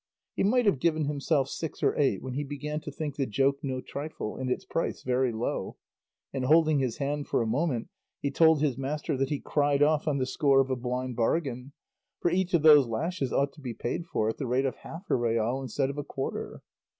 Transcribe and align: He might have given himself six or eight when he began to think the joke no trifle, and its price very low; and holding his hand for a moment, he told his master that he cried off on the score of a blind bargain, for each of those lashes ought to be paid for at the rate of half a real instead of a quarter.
He 0.33 0.41
might 0.41 0.65
have 0.65 0.79
given 0.79 1.05
himself 1.05 1.47
six 1.47 1.83
or 1.83 1.95
eight 1.95 2.23
when 2.23 2.33
he 2.33 2.43
began 2.43 2.79
to 2.81 2.91
think 2.91 3.17
the 3.17 3.27
joke 3.27 3.59
no 3.61 3.81
trifle, 3.81 4.35
and 4.35 4.49
its 4.49 4.65
price 4.65 5.03
very 5.03 5.31
low; 5.31 5.77
and 6.33 6.45
holding 6.45 6.79
his 6.79 6.97
hand 6.97 7.27
for 7.27 7.39
a 7.43 7.45
moment, 7.45 7.87
he 8.19 8.31
told 8.31 8.63
his 8.63 8.79
master 8.79 9.15
that 9.15 9.29
he 9.29 9.39
cried 9.39 9.83
off 9.83 10.07
on 10.07 10.17
the 10.17 10.25
score 10.25 10.59
of 10.59 10.71
a 10.71 10.75
blind 10.75 11.15
bargain, 11.17 11.73
for 12.19 12.31
each 12.31 12.55
of 12.55 12.63
those 12.63 12.87
lashes 12.87 13.31
ought 13.31 13.53
to 13.53 13.61
be 13.61 13.75
paid 13.75 14.07
for 14.07 14.27
at 14.27 14.37
the 14.39 14.47
rate 14.47 14.65
of 14.65 14.77
half 14.77 15.07
a 15.11 15.15
real 15.15 15.61
instead 15.61 15.91
of 15.91 15.99
a 15.99 16.03
quarter. 16.03 16.63